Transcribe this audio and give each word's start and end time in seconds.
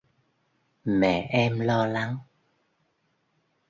Mẹ 0.85 1.27
em 1.31 1.59
lo 1.59 1.85
lắng 1.85 2.17